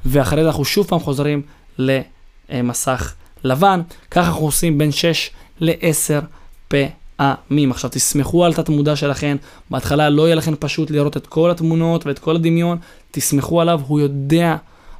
ואחרי 0.04 0.42
זה 0.42 0.48
אנחנו 0.48 0.64
שוב 0.64 0.86
פעם 0.86 1.00
חוזרים 1.00 1.42
למסך 1.78 3.14
לבן. 3.44 3.80
ככה 4.10 4.28
אנחנו 4.28 4.44
עושים 4.44 4.78
בין 4.78 4.92
6 4.92 5.30
ל-10 5.60 6.24
פעמים. 6.68 7.05
עכשיו 7.18 7.90
תסמכו 7.90 8.44
על 8.44 8.54
תת 8.54 8.68
מודע 8.68 8.96
שלכם, 8.96 9.36
בהתחלה 9.70 10.10
לא 10.10 10.22
יהיה 10.22 10.34
לכם 10.34 10.54
פשוט 10.58 10.90
לראות 10.90 11.16
את 11.16 11.26
כל 11.26 11.50
התמונות 11.50 12.06
ואת 12.06 12.18
כל 12.18 12.36
הדמיון, 12.36 12.78
תסמכו 13.10 13.60
עליו, 13.60 13.80
הוא 13.86 14.00
יודע 14.00 14.56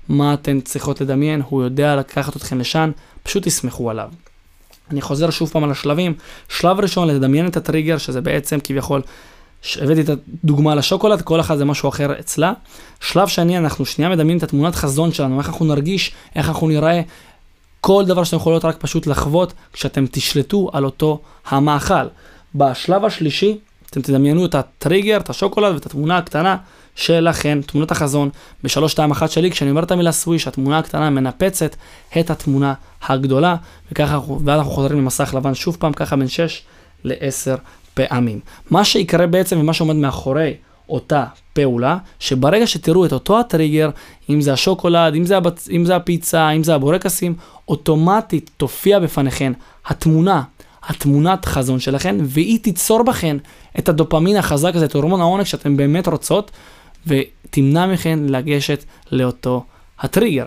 מה 0.08 0.35
אתן 0.35 0.61
צריכות 0.61 1.00
לדמיין, 1.00 1.42
הוא 1.49 1.62
יודע 1.62 1.96
לקחת 1.96 2.37
אתכם 2.37 2.58
לשם, 2.58 2.90
פשוט 3.23 3.42
תסמכו 3.42 3.90
עליו. 3.90 4.08
אני 4.90 5.00
חוזר 5.00 5.30
שוב 5.30 5.50
פעם 5.50 5.64
על 5.64 5.70
השלבים. 5.70 6.14
שלב 6.49 6.80
ראשון, 6.80 7.08
לדמיין 7.08 7.46
את 7.46 7.56
הטריגר, 7.56 7.99
שזה 7.99 8.20
בעצם 8.20 8.58
כביכול, 8.64 9.02
הבאתי 9.76 10.00
את 10.00 10.08
הדוגמה 10.08 10.75
לשוקולד, 10.75 11.23
כל 11.23 11.40
אחד 11.40 11.56
זה 11.56 11.64
משהו 11.64 11.88
אחר 11.88 12.20
אצלה. 12.20 12.52
שלב 13.00 13.28
שני, 13.28 13.58
אנחנו 13.58 13.87
שנייה 13.87 14.11
מדמיינים 14.11 14.38
את 14.38 14.42
התמונת 14.42 14.75
חזון 14.75 15.12
שלנו, 15.12 15.38
איך 15.38 15.49
אנחנו 15.49 15.66
נרגיש, 15.66 16.12
איך 16.37 16.49
אנחנו 16.49 16.68
נראה, 16.68 17.00
כל 17.87 18.05
דבר 18.05 18.25
שאתם 18.25 18.37
יכולות 18.37 18.64
רק 18.64 18.76
פשוט 18.76 19.07
לחוות 19.07 19.52
כשאתם 19.73 20.05
תשלטו 20.11 20.71
על 20.73 20.85
אותו 20.85 21.21
המאכל. 21.47 21.95
בשלב 22.55 23.05
השלישי, 23.05 23.59
אתם 23.90 24.00
תדמיינו 24.00 24.47
את 24.47 24.55
הטריגר, 24.55 25.16
את 25.16 25.31
השוקולד 25.31 25.75
ואת 25.75 25.87
התמונה 25.87 26.19
הקטנה 26.19 26.57
שלכן, 26.95 27.59
תמונת 27.62 27.90
החזון 27.90 28.31
ב-321 28.64 29.26
שלי, 29.26 29.50
כשאני 29.50 29.71
אומר 29.71 29.83
את 29.83 29.90
המילה 29.90 30.12
סוויש, 30.12 30.49
התמונה 30.49 30.78
הקטנה 30.78 31.11
מנפצת 31.11 31.76
את 32.21 32.31
התמונה 32.31 32.75
הגדולה, 33.02 33.57
וככה, 33.93 34.21
ואז 34.45 34.59
אנחנו 34.59 34.73
חוזרים 34.73 34.99
למסך 34.99 35.35
לבן 35.35 35.55
שוב 35.55 35.76
פעם, 35.81 35.93
ככה 35.93 36.16
בין 36.16 36.28
6 36.28 36.62
ל-10 37.05 37.59
פעמים. 37.95 38.40
מה 38.71 38.85
שיקרה 38.85 39.26
בעצם 39.26 39.61
ומה 39.61 39.73
שעומד 39.73 39.97
מאחורי 39.97 40.55
אותה 40.88 41.25
פעולה, 41.52 41.99
שברגע 42.19 42.66
שתראו 42.66 43.07
את 43.07 43.12
אותו 43.12 43.40
הטריגר, 43.40 43.90
אם 44.31 44.40
זה 44.40 44.52
השוקולד, 44.52 45.14
אם 45.14 45.25
זה, 45.25 45.37
הבצ... 45.37 45.69
אם 45.71 45.85
זה 45.85 45.97
הפיצה, 45.97 46.50
אם 46.50 46.64
זה 46.64 46.75
הבורקסים, 46.75 47.35
אוטומטית 47.69 48.50
תופיע 48.57 48.99
בפניכן 48.99 49.52
התמונה, 49.87 50.43
התמונת 50.88 51.45
חזון 51.45 51.81
שלכן, 51.81 52.16
והיא 52.23 52.61
תיצור 52.62 53.02
בכן 53.02 53.37
את 53.78 53.88
הדופמין 53.88 54.37
החזק 54.37 54.73
הזה, 54.75 54.85
את 54.85 54.95
הורמון 54.95 55.21
העונג 55.21 55.45
שאתן 55.45 55.76
באמת 55.76 56.09
רוצות, 56.09 56.50
ותמנע 57.07 57.87
מכן 57.87 58.19
לגשת 58.28 58.85
לאותו 59.12 59.64
הטריגר. 60.00 60.47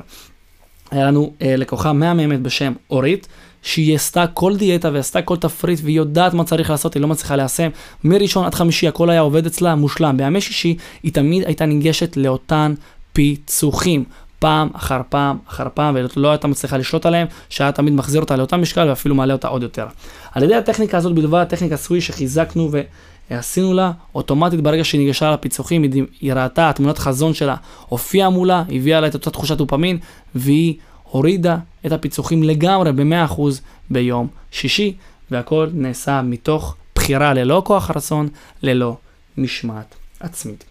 היה 0.92 1.06
לנו 1.06 1.34
אה, 1.42 1.56
לקוחה 1.56 1.94
מהממת 1.94 2.42
בשם 2.42 2.74
אורית, 2.90 3.28
שהיא 3.62 3.96
עשתה 3.96 4.26
כל 4.28 4.58
דיאטה 4.58 4.90
ועשתה 4.94 5.22
כל 5.22 5.38
תפריט 5.38 5.80
והיא 5.84 5.98
יודעת 5.98 6.34
מה 6.34 6.44
צריך 6.44 6.70
לעשות, 6.70 6.94
היא 6.94 7.02
לא 7.02 7.08
מצליחה 7.08 7.36
ליישם. 7.36 7.70
מראשון 8.04 8.46
עד 8.46 8.56
חמישי 8.56 8.88
הכל 8.88 9.10
היה 9.10 9.22
עובד 9.22 9.46
אצלה 9.46 9.76
מושלם. 9.76 10.18
בימי 10.18 10.42
שישי 10.42 10.78
היא 11.04 11.14
תמיד 11.14 11.44
הייתה 11.46 11.66
ניגשת 11.66 12.18
לאותן 12.18 12.74
פיצוחים. 13.14 14.04
פעם 14.40 14.70
אחר 14.74 15.02
פעם 15.10 15.38
אחר 15.48 15.68
פעם 15.74 15.96
ולא 16.16 16.32
הייתה 16.32 16.48
מצליחה 16.48 16.78
לשלוט 16.78 17.06
עליהם, 17.06 17.28
שהיה 17.50 17.72
תמיד 17.72 17.94
מחזיר 17.94 18.22
אותה 18.22 18.36
לאותה 18.36 18.58
משקל 18.58 18.90
ואפילו 18.90 19.16
מעלה 19.16 19.34
אותה 19.34 19.48
עוד 19.48 19.64
יותר. 19.64 19.86
על 20.32 20.44
ידי 20.44 20.56
הטכניקה 20.56 20.98
הזאת 20.98 21.16
בלבד, 21.16 21.44
טכניקה 21.44 21.78
סוויש 21.78 22.08
שחיזקנו 22.08 22.70
ועשינו 23.32 23.74
לה, 23.74 23.92
אוטומטית 24.16 24.62
ברגע 24.62 24.84
שהיא 24.84 25.02
ניגשה 25.02 25.32
לפיצוחים, 25.32 25.84
היא, 25.84 26.04
היא 26.22 26.34
ראתה, 26.34 26.70
התמונת 26.70 26.98
חזון 26.98 27.34
שלה 27.34 27.56
הופיעה 27.88 28.30
מולה, 28.30 28.64
הביאה 28.70 29.02
לה 29.02 29.08
את 29.08 29.14
אותה 29.14 29.32
תחושת 29.32 29.58
דופמין, 29.58 29.98
והיא 30.36 30.76
הורידה 31.04 31.58
את 31.86 31.92
הפיצוחים 31.92 32.44
לגמרי 32.44 32.92
ב-100% 32.92 33.42
ביום 33.90 34.28
שישי, 34.52 34.96
והכל 35.32 35.68
נעשה 35.74 36.22
מתוך 36.22 36.76
בחירה 36.96 37.34
ללא 37.34 37.62
כוח 37.66 37.92
רצון, 37.92 38.30
ללא 38.62 38.98
משמעת 39.38 39.96
עצמית. 40.20 40.64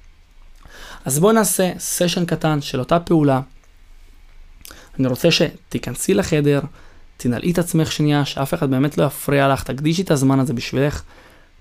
אז 1.04 1.18
בואו 1.18 1.32
נעשה 1.32 1.72
סשן 1.78 2.24
קטן 2.24 2.60
של 2.60 2.78
אותה 2.78 3.00
פעולה. 3.00 3.40
אני 4.98 5.08
רוצה 5.08 5.28
שתיכנסי 5.30 6.14
לחדר, 6.14 6.60
תנעלי 7.16 7.50
את 7.50 7.58
עצמך 7.58 7.92
שנייה, 7.92 8.24
שאף 8.24 8.54
אחד 8.54 8.70
באמת 8.70 8.98
לא 8.98 9.04
יפריע 9.04 9.48
לך, 9.48 9.62
תקדישי 9.62 10.02
את 10.02 10.10
הזמן 10.10 10.40
הזה 10.40 10.52
בשבילך, 10.52 11.02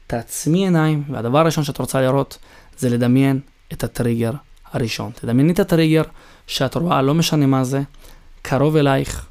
תעצמי 0.07 0.63
עיניים, 0.63 1.03
והדבר 1.11 1.37
הראשון 1.37 1.63
שאת 1.63 1.77
רוצה 1.77 2.01
לראות 2.01 2.37
זה 2.77 2.89
לדמיין 2.89 3.39
את 3.73 3.83
הטריגר 3.83 4.31
הראשון. 4.71 5.11
תדמייני 5.15 5.53
את 5.53 5.59
הטריגר 5.59 6.03
שאת 6.47 6.75
רואה, 6.75 7.01
לא 7.01 7.13
משנה 7.13 7.45
מה 7.45 7.63
זה, 7.63 7.81
קרוב 8.41 8.75
אלייך, 8.75 9.25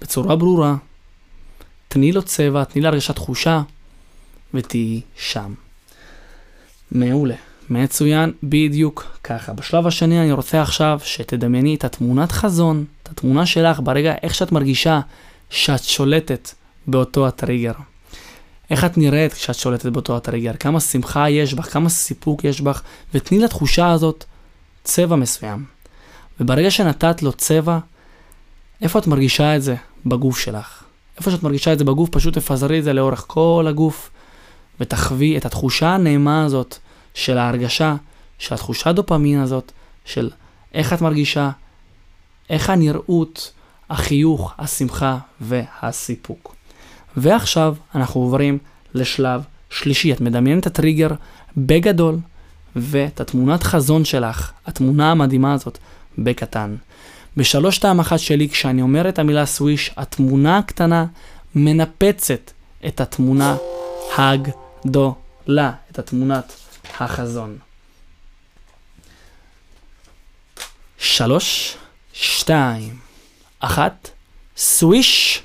בצורה 0.00 0.36
ברורה, 0.36 0.76
תני 1.88 2.12
לו 2.12 2.22
צבע, 2.22 2.64
תני 2.64 2.82
להרגשת 2.82 3.14
תחושה, 3.14 3.62
ותהיי 4.54 5.00
שם. 5.16 5.54
מעולה. 6.92 7.34
מצוין, 7.70 8.32
בדיוק 8.42 9.18
ככה. 9.24 9.52
בשלב 9.52 9.86
השני 9.86 10.20
אני 10.20 10.32
רוצה 10.32 10.62
עכשיו 10.62 11.00
שתדמייני 11.04 11.74
את 11.74 11.84
התמונת 11.84 12.32
חזון, 12.32 12.84
את 13.02 13.08
התמונה 13.08 13.46
שלך 13.46 13.80
ברגע 13.84 14.14
איך 14.22 14.34
שאת 14.34 14.52
מרגישה 14.52 15.00
שאת 15.50 15.84
שולטת 15.84 16.50
באותו 16.86 17.26
הטריגר. 17.26 17.72
איך 18.70 18.84
את 18.84 18.98
נראית 18.98 19.32
כשאת 19.32 19.54
שולטת 19.54 19.86
באותו 19.86 20.16
הטריגר, 20.16 20.52
כמה 20.56 20.80
שמחה 20.80 21.30
יש 21.30 21.54
בך, 21.54 21.72
כמה 21.72 21.88
סיפוק 21.88 22.44
יש 22.44 22.60
בך, 22.60 22.82
ותני 23.14 23.38
לתחושה 23.38 23.92
הזאת 23.92 24.24
צבע 24.84 25.16
מסוים. 25.16 25.64
וברגע 26.40 26.70
שנתת 26.70 27.22
לו 27.22 27.32
צבע, 27.32 27.78
איפה 28.82 28.98
את 28.98 29.06
מרגישה 29.06 29.56
את 29.56 29.62
זה 29.62 29.76
בגוף 30.06 30.38
שלך? 30.38 30.84
איפה 31.18 31.30
שאת 31.30 31.42
מרגישה 31.42 31.72
את 31.72 31.78
זה 31.78 31.84
בגוף, 31.84 32.08
פשוט 32.10 32.38
תפזרי 32.38 32.78
את 32.78 32.84
זה 32.84 32.92
לאורך 32.92 33.24
כל 33.26 33.66
הגוף, 33.68 34.10
ותחווי 34.80 35.36
את 35.36 35.46
התחושה 35.46 35.88
הנעימה 35.88 36.44
הזאת 36.44 36.78
של 37.14 37.38
ההרגשה, 37.38 37.96
של 38.38 38.54
התחושה 38.54 38.90
הדופמין 38.90 39.40
הזאת, 39.40 39.72
של 40.04 40.30
איך 40.74 40.92
את 40.92 41.00
מרגישה, 41.00 41.50
איך 42.50 42.70
הנראות, 42.70 43.52
החיוך, 43.90 44.54
השמחה 44.58 45.18
והסיפוק. 45.40 46.53
ועכשיו 47.16 47.74
אנחנו 47.94 48.20
עוברים 48.20 48.58
לשלב 48.94 49.42
שלישי. 49.70 50.12
את 50.12 50.20
מדמיינת 50.20 50.62
את 50.62 50.66
הטריגר 50.66 51.08
בגדול, 51.56 52.18
ואת 52.76 53.20
התמונת 53.20 53.62
חזון 53.62 54.04
שלך, 54.04 54.52
התמונה 54.66 55.10
המדהימה 55.10 55.52
הזאת, 55.52 55.78
בקטן. 56.18 56.76
בשלוש 57.36 57.78
טעם 57.78 58.00
אחת 58.00 58.18
שלי, 58.18 58.48
כשאני 58.48 58.82
אומר 58.82 59.08
את 59.08 59.18
המילה 59.18 59.46
סוויש, 59.46 59.90
התמונה 59.96 60.58
הקטנה 60.58 61.06
מנפצת 61.54 62.50
את 62.86 63.00
התמונה 63.00 63.56
הגדולה, 64.18 65.72
את 65.90 65.98
התמונת 65.98 66.52
החזון. 67.00 67.58
שלוש, 70.98 71.76
שתיים, 72.12 72.96
אחת, 73.60 74.10
סוויש. 74.56 75.43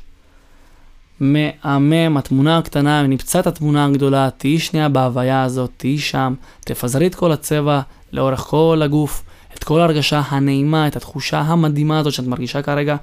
מהמם, 1.19 2.17
התמונה 2.17 2.57
הקטנה, 2.57 3.07
נפצע 3.07 3.39
את 3.39 3.47
התמונה 3.47 3.85
הגדולה, 3.85 4.29
תהיי 4.37 4.59
שנייה 4.59 4.89
בהוויה 4.89 5.43
הזאת, 5.43 5.71
תהיי 5.77 5.97
שם, 5.97 6.33
תפזרי 6.59 7.07
את 7.07 7.15
כל 7.15 7.31
הצבע 7.31 7.81
לאורך 8.11 8.39
כל 8.39 8.81
הגוף, 8.85 9.23
את 9.57 9.63
כל 9.63 9.79
ההרגשה 9.79 10.21
הנעימה, 10.29 10.87
את 10.87 10.95
התחושה 10.95 11.39
המדהימה 11.39 11.99
הזאת 11.99 12.13
שאת 12.13 12.27
מרגישה 12.27 12.61
כרגע, 12.61 12.95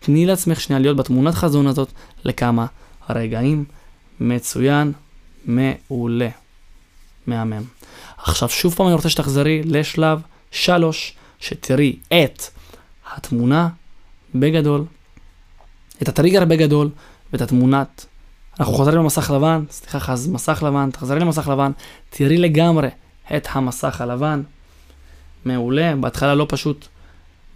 תני 0.00 0.26
לעצמך 0.26 0.60
שנייה 0.60 0.80
להיות 0.80 0.96
בתמונת 0.96 1.34
חזון 1.34 1.66
הזאת 1.66 1.92
לכמה 2.24 2.66
רגעים. 3.10 3.64
מצוין, 4.20 4.92
מעולה, 5.44 6.28
מהמם. 7.26 7.62
עכשיו 8.18 8.48
שוב 8.48 8.74
פעם 8.74 8.86
אני 8.86 8.94
רוצה 8.94 9.10
שתחזרי 9.10 9.62
לשלב 9.64 10.20
שלוש, 10.50 11.14
שתראי 11.40 11.96
את 12.08 12.42
התמונה 13.12 13.68
בגדול, 14.34 14.84
את 16.02 16.08
הטריגר 16.08 16.44
בגדול 16.44 16.90
ואת 17.32 17.40
התמונת. 17.40 18.06
אנחנו 18.60 18.74
חוזרים 18.74 18.98
למסך 18.98 19.30
לבן, 19.30 19.64
סליחה, 19.70 20.00
חז, 20.00 20.28
מסך 20.28 20.62
לבן, 20.66 20.90
תחזרי 20.90 21.20
למסך 21.20 21.48
לבן, 21.48 21.72
תראי 22.10 22.36
לגמרי 22.36 22.88
את 23.36 23.48
המסך 23.52 24.00
הלבן. 24.00 24.42
מעולה, 25.44 25.96
בהתחלה 26.00 26.34
לא 26.34 26.46
פשוט 26.48 26.86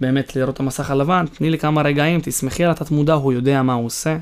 באמת 0.00 0.36
לראות 0.36 0.54
את 0.54 0.60
המסך 0.60 0.90
הלבן, 0.90 1.26
תני 1.26 1.50
לי 1.50 1.58
כמה 1.58 1.82
רגעים, 1.82 2.20
תשמחי 2.22 2.64
על 2.64 2.70
התת 2.70 2.90
מודע, 2.90 3.12
הוא 3.12 3.32
יודע 3.32 3.62
מה 3.62 3.72
הוא 3.72 3.86
עושה. 3.86 4.16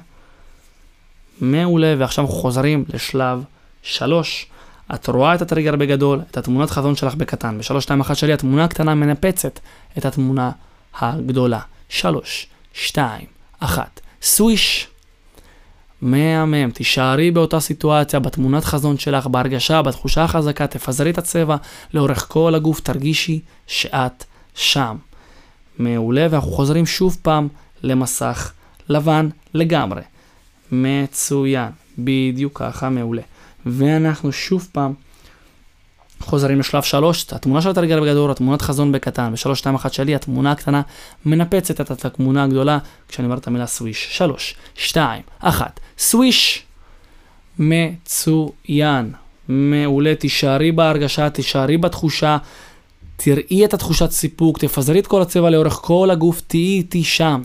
מעולה, 1.41 1.95
ועכשיו 1.99 2.25
אנחנו 2.25 2.39
חוזרים 2.39 2.85
לשלב 2.95 3.43
שלוש. 3.83 4.47
את 4.95 5.09
רואה 5.09 5.35
את 5.35 5.43
הטריגר 5.43 5.77
בגדול, 5.77 6.21
את 6.31 6.37
התמונת 6.37 6.71
חזון 6.71 6.97
שלך 6.97 7.15
בקטן. 7.15 7.59
בשלוש, 7.59 7.85
שתיים, 7.85 8.01
אחת 8.01 8.17
שלי, 8.17 8.33
התמונה 8.33 8.65
הקטנה 8.65 8.95
מנפצת 8.95 9.61
את 9.99 10.05
התמונה 10.05 10.51
הגדולה. 10.99 11.61
שלוש, 11.89 12.47
שתיים, 12.73 13.27
אחת. 13.61 14.01
סוויש. 14.23 14.89
מהמם, 16.03 16.71
תישארי 16.71 17.31
באותה 17.31 17.61
סיטואציה, 17.61 18.21
בתמונת 18.21 18.65
חזון 18.65 18.99
שלך, 18.99 19.27
בהרגשה, 19.27 19.83
בתחושה 19.83 20.25
החזקה, 20.25 20.67
תפזרי 20.67 21.11
את 21.11 21.19
הצבע 21.19 21.57
לאורך 21.95 22.27
כל 22.29 22.55
הגוף, 22.55 22.81
תרגישי 22.81 23.41
שאת 23.67 24.25
שם. 24.55 24.97
מעולה, 25.79 26.27
ואנחנו 26.31 26.51
חוזרים 26.51 26.87
שוב 26.87 27.19
פעם 27.23 27.49
למסך 27.83 28.53
לבן 28.89 29.29
לגמרי. 29.55 30.03
מצוין, 30.73 31.69
בדיוק 31.99 32.59
ככה, 32.59 32.89
מעולה. 32.89 33.23
ואנחנו 33.67 34.33
שוב 34.33 34.69
פעם 34.73 34.93
חוזרים 36.21 36.61
לשלב 36.61 36.83
3, 36.83 37.33
התמונה 37.33 37.63
של 37.63 37.71
התרגל 37.71 38.01
בגדול, 38.01 38.31
התמונת 38.31 38.63
חזון 38.63 38.93
בקטן, 38.93 39.33
ב-3, 39.33 39.55
2, 39.55 39.75
1 39.75 39.93
שלי, 39.93 40.15
התמונה 40.15 40.53
הקטנה 40.53 40.83
מנפצת 41.27 41.81
את 41.81 42.05
התמונה 42.05 42.45
הגדולה 42.45 42.79
כשאני 43.09 43.27
אומר 43.27 43.39
את 43.39 43.47
המילה 43.47 43.67
סוויש. 43.67 44.09
3, 44.11 44.55
2, 44.75 45.23
1, 45.41 45.81
סוויש. 45.99 46.65
מצוין, 47.59 49.13
מעולה, 49.49 50.15
תישארי 50.15 50.73
בהרגשה, 50.73 51.31
תישארי 51.31 51.77
בתחושה, 51.77 52.37
תראי 53.17 53.65
את 53.65 53.75
התחושת 53.75 54.11
סיפוק, 54.11 54.59
תפזרי 54.59 54.99
את 54.99 55.07
כל 55.07 55.23
הצבע 55.23 55.51
לאורך 55.51 55.73
כל 55.73 56.09
הגוף, 56.13 56.41
תהיי 56.47 56.77
איתי 56.77 57.05
שם. 57.05 57.43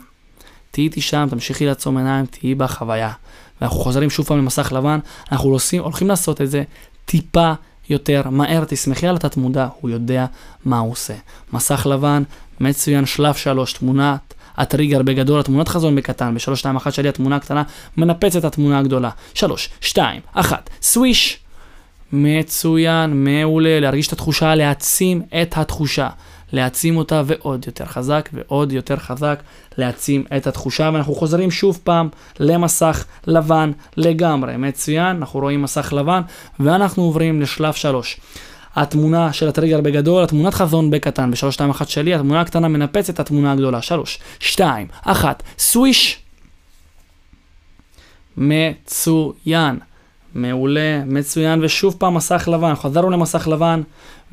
תהיי 0.72 0.86
איתי 0.86 1.01
שם, 1.01 1.27
תמשיכי 1.29 1.65
לעצום 1.65 1.98
עיניים, 1.98 2.25
תהיי 2.25 2.55
בחוויה. 2.55 3.12
ואנחנו 3.62 3.79
חוזרים 3.79 4.10
שוב 4.10 4.25
פעם 4.25 4.38
למסך 4.38 4.72
לבן, 4.75 5.00
אנחנו 5.32 5.50
עושים, 5.50 5.84
הולכים 5.84 6.08
לעשות 6.08 6.41
את 6.41 6.51
זה 6.51 6.63
טיפה 7.05 7.53
יותר 7.89 8.21
מהר, 8.29 8.63
תשמחי 8.67 9.07
על 9.07 9.15
התת 9.15 9.37
מודע, 9.37 9.67
הוא 9.81 9.89
יודע 9.89 10.25
מה 10.65 10.79
הוא 10.79 10.91
עושה. 10.91 11.13
מסך 11.53 11.87
לבן, 11.89 12.23
מצוין, 12.59 13.05
שלב 13.05 13.33
שלוש, 13.33 13.73
תמונת 13.73 14.33
הטריגר 14.57 15.01
בגדול, 15.01 15.39
התמונת 15.39 15.67
חזון 15.67 15.95
בקטן, 15.95 16.35
בשלוש, 16.35 16.59
שתיים, 16.59 16.75
אחת 16.75 16.93
שלי 16.93 17.09
התמונה 17.09 17.35
הקטנה 17.35 17.63
מנפצת 17.97 18.39
את 18.39 18.45
התמונה 18.45 18.79
הגדולה. 18.79 19.09
שלוש, 19.33 19.69
שתיים, 19.81 20.21
אחת, 20.33 20.69
סוויש. 20.81 21.39
מצוין, 22.13 23.23
מעולה, 23.23 23.79
להרגיש 23.79 24.07
את 24.07 24.13
התחושה, 24.13 24.55
להעצים 24.55 25.21
את 25.41 25.57
התחושה. 25.57 26.09
להעצים 26.55 26.97
אותה 26.97 27.21
ועוד 27.25 27.65
יותר 27.67 27.85
חזק 27.85 28.29
ועוד 28.33 28.71
יותר 28.71 28.95
חזק, 28.95 29.43
להעצים 29.77 30.24
את 30.38 30.47
התחושה, 30.47 30.89
ואנחנו 30.93 31.15
חוזרים 31.15 31.51
שוב 31.51 31.79
פעם 31.83 32.09
למסך 32.39 33.05
לבן 33.27 33.71
לגמרי. 33.97 34.57
מצוין, 34.57 35.15
אנחנו 35.15 35.39
רואים 35.39 35.62
מסך 35.62 35.93
לבן, 35.93 36.21
ואנחנו 36.59 37.03
עוברים 37.03 37.41
לשלב 37.41 37.74
3. 37.74 38.19
התמונה 38.75 39.33
של 39.33 39.47
הטריגר 39.47 39.81
בגדול, 39.81 40.24
התמונת 40.24 40.53
חזון 40.53 40.91
בקטן, 40.91 41.31
ב-3, 41.31 41.51
2, 41.51 41.69
1 41.69 41.89
שלי, 41.89 42.13
התמונה 42.13 42.41
הקטנה 42.41 42.67
מנפצת 42.67 43.13
את 43.13 43.19
התמונה 43.19 43.51
הגדולה. 43.51 43.81
3, 43.81 44.19
2, 44.39 44.88
1, 45.01 45.43
סוויש. 45.57 46.19
מצוין. 48.38 49.79
מעולה, 50.35 51.01
מצוין, 51.05 51.63
ושוב 51.63 51.95
פעם 51.99 52.13
מסך 52.13 52.49
לבן, 52.51 52.75
חזרנו 52.75 53.09
למסך 53.09 53.47
לבן, 53.47 53.81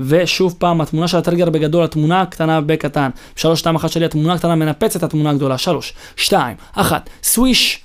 ושוב 0.01 0.55
פעם 0.59 0.81
התמונה 0.81 1.09
של 1.09 1.19
הטריגר 1.19 1.51
בגדול, 1.51 1.85
התמונה 1.85 2.21
הקטנה 2.21 2.61
בקטן. 2.61 3.11
3, 3.37 3.61
2, 3.61 3.77
1 3.77 3.91
שלי, 3.91 4.05
התמונה 4.05 4.33
הקטנה 4.33 4.55
מנפצת 4.55 4.97
את 4.97 5.03
התמונה 5.03 5.31
הגדולה. 5.31 5.59
3, 5.59 5.95
2, 6.17 6.57
1, 6.75 7.11
סוויש. 7.23 7.85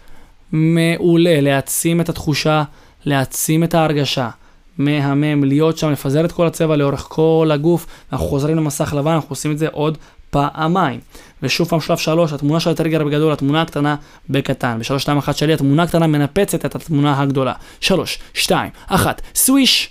מעולה, 0.51 1.41
להעצים 1.41 2.01
את 2.01 2.09
התחושה, 2.09 2.63
להעצים 3.05 3.63
את 3.63 3.73
ההרגשה. 3.73 4.29
מהמם, 4.77 5.43
להיות 5.43 5.77
שם, 5.77 5.91
לפזר 5.91 6.25
את 6.25 6.31
כל 6.31 6.47
הצבע 6.47 6.75
לאורך 6.75 7.05
כל 7.09 7.49
הגוף, 7.53 7.85
אנחנו 8.13 8.27
חוזרים 8.27 8.57
למסך 8.57 8.93
לבן, 8.97 9.11
אנחנו 9.11 9.29
עושים 9.29 9.51
את 9.51 9.57
זה 9.57 9.67
עוד 9.71 9.97
פעמיים. 10.29 10.99
ושוב 11.43 11.67
פעם 11.67 11.81
שלב 11.81 11.97
שלוש, 11.97 12.33
התמונה 12.33 12.59
של 12.59 12.69
הטריגר 12.69 13.03
בגדול, 13.03 13.33
התמונה 13.33 13.61
הקטנה 13.61 13.95
בקטן. 14.29 14.79
בשלוש, 14.79 15.01
שתיים, 15.01 15.17
אחת 15.17 15.37
שלי, 15.37 15.53
התמונה 15.53 15.83
הקטנה 15.83 16.07
מנפצת 16.07 16.65
את 16.65 16.75
התמונה 16.75 17.21
הגדולה. 17.21 17.53
שלוש, 17.79 18.19
שתיים, 18.33 18.69
אחת, 18.87 19.21
סוויש. 19.35 19.89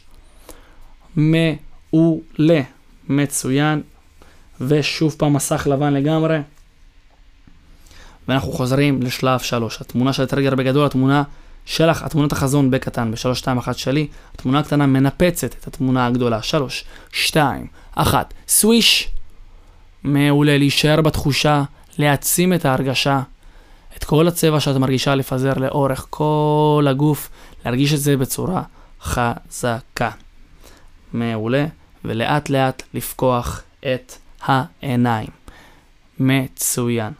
מעולה. 1.16 2.61
מצוין. 3.09 3.83
ושוב 4.61 5.14
פעם 5.19 5.33
מסך 5.33 5.66
לבן 5.71 5.95
לגמרי. 5.95 6.38
ואנחנו 8.28 8.52
חוזרים 8.52 9.02
לשלב 9.02 9.40
שלוש. 9.40 9.81
התמונה 9.81 10.12
של 10.12 10.23
הטריגר 10.23 10.55
בגדול, 10.55 10.87
התמונה 10.87 11.23
שלך, 11.64 12.02
התמונת 12.02 12.33
החזון 12.33 12.71
בקטן, 12.71 13.11
בשלוש, 13.11 13.38
שתיים, 13.38 13.59
אחת 13.59 13.78
שלי, 13.78 14.07
התמונה 14.35 14.59
הקטנה 14.59 14.87
מנפצת 14.87 15.55
את 15.55 15.66
התמונה 15.66 16.07
הגדולה. 16.07 16.43
שלוש, 16.43 16.85
שתיים, 17.12 17.66
אחת, 17.95 18.35
סוויש. 18.49 19.09
מעולה, 20.07 20.59
להישאר 20.59 21.01
בתחושה, 21.01 21.63
להעצים 21.99 22.53
את 22.53 22.65
ההרגשה, 22.65 23.21
את 23.97 24.05
כל 24.05 24.29
הצבע 24.29 24.61
שאת 24.61 24.77
מרגישה 24.77 25.15
לפזר 25.15 25.53
לאורך 25.57 26.07
כל 26.11 26.87
הגוף, 26.91 27.31
להרגיש 27.65 27.95
את 27.95 28.01
זה 28.01 28.17
בצורה 28.17 28.63
חזקה. 29.03 30.11
מעולה, 31.13 31.67
ולאט 32.05 32.51
לאט 32.51 32.83
לפקוח 32.95 33.63
את 33.81 34.13
העיניים. 34.43 35.29
מצוין. 36.21 37.13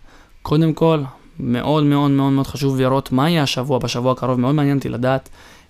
קודם 0.43 0.73
כל, 0.73 1.03
מאוד 1.41 1.85
מאוד 1.85 2.11
מאוד 2.11 2.33
מאוד 2.33 2.47
חשוב 2.47 2.81
לראות 2.81 3.13
מה 3.13 3.31
יהיה 3.31 3.43
השבוע, 3.43 3.79
בשבוע 3.79 4.13
הקרוב, 4.13 4.41
מאוד 4.41 4.55
מעניין 4.55 4.77
אותי 4.77 4.89
לדעת, 4.89 5.29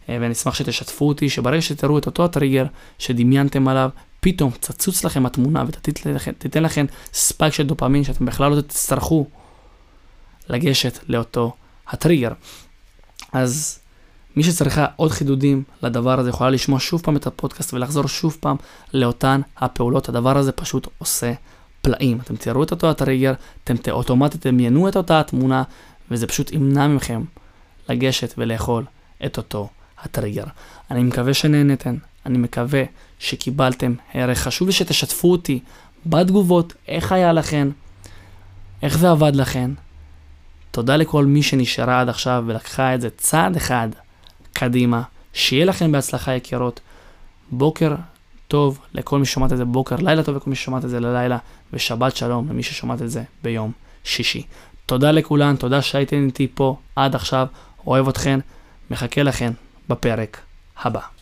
אה, 0.08 0.18
ואני 0.20 0.32
אשמח 0.32 0.54
שתשתפו 0.54 1.08
אותי, 1.08 1.28
שברגע 1.28 1.62
שתראו 1.62 1.99
את 1.99 2.06
אותו 2.06 2.25
הטריגר 2.25 2.64
שדמיינתם 2.99 3.68
עליו, 3.68 3.90
פתאום 4.20 4.50
תצוץ 4.61 5.04
לכם 5.04 5.26
התמונה 5.26 5.64
ותיתן 5.66 6.62
לכם 6.62 6.87
spike 7.12 7.54
של 7.54 7.66
דופמין 7.66 8.04
שאתם 8.04 8.26
בכלל 8.26 8.50
לא 8.50 8.61
תצטרכו 8.61 9.26
לגשת 10.49 10.99
לאותו 11.08 11.54
הטריגר. 11.88 12.32
אז 13.32 13.78
מי 14.37 14.42
שצריכה 14.42 14.87
עוד 14.96 15.11
חידודים 15.11 15.62
לדבר 15.82 16.20
הזה 16.20 16.30
יכולה 16.30 16.50
לשמוע 16.50 16.80
שוב 16.80 17.02
פעם 17.02 17.16
את 17.16 17.26
הפודקאסט 17.26 17.75
ולחזור 17.75 18.08
שוב 18.08 18.37
פעם 18.40 18.56
לאותן 18.94 19.40
הפעולות. 19.56 20.08
הדבר 20.08 20.38
הזה 20.38 20.52
פשוט 20.52 20.88
עושה 20.99 21.32
פלאים. 21.82 22.20
אתם 22.20 22.37
תראו 22.37 22.62
את 22.62 22.70
אותו 22.70 22.90
הטריגר, 22.90 23.32
אתם 23.64 23.75
אוטומטית 23.90 24.40
תדמיינו 24.40 24.88
את 24.88 24.96
אותה 24.96 25.20
התמונה, 25.20 25.62
וזה 26.11 26.26
פשוט 26.26 26.52
ימנע 26.52 26.88
מכם 26.88 27.25
לגשת 27.88 28.35
ולאכול 28.38 28.85
את 29.26 29.37
אותו 29.37 29.68
הטריגר. 30.02 30.44
אני 30.90 31.02
מקווה 31.02 31.35
שנהנתם, 31.35 31.96
אני 32.26 32.38
מקווה 32.38 32.83
שקיבלתם 33.18 33.95
ערך. 34.15 34.39
חשוב 34.39 34.69
לי 34.69 34.73
שתשתפו 34.73 35.32
אותי 35.32 35.60
בתגובות, 36.06 36.75
איך 36.89 37.12
היה 37.12 37.32
לכם, 37.32 37.71
איך 38.82 38.99
זה 38.99 39.10
עבד 39.10 39.36
לכם. 39.36 39.75
תודה 40.71 40.97
לכל 40.97 41.25
מי 41.25 41.43
שנשארה 41.43 42.00
עד 42.00 42.08
עכשיו 42.08 42.45
ולקחה 42.47 42.95
את 42.95 43.00
זה 43.00 43.10
צעד 43.10 43.56
אחד 43.56 43.89
קדימה. 44.52 45.02
שיהיה 45.36 45.65
לכם 45.65 45.93
בהצלחה 45.93 46.34
יקירות. 46.34 46.80
בוקר 47.50 47.95
טוב 48.49 48.78
לכל 48.95 49.19
מי 49.19 49.26
ששומעת 49.26 49.52
את 49.52 49.56
זה 49.56 49.65
בוקר, 49.65 49.97
לילה 49.97 50.23
טוב 50.23 50.36
לכל 50.36 50.50
מי 50.50 50.56
ששומעת 50.56 50.84
את 50.84 50.91
זה 50.91 51.00
ללילה, 51.00 51.39
ושבת 51.73 52.17
שלום 52.17 52.49
למי 52.49 52.62
ששומעת 52.62 53.02
את 53.02 53.10
זה 53.10 53.23
ביום 53.43 53.73
שישי. 54.04 54.43
תודה 54.86 55.10
לכולן, 55.10 55.56
תודה 55.56 55.82
שהייתם 55.82 56.26
איתי 56.26 56.49
פה 56.54 56.76
עד 56.97 57.15
עכשיו, 57.15 57.47
אוהב 57.86 58.08
אתכן, 58.08 58.41
מחכה 58.91 59.23
לכן 59.23 59.52
בפרק 59.89 60.41
הבא. 60.78 61.15